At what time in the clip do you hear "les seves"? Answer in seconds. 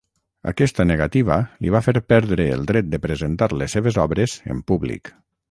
3.61-4.01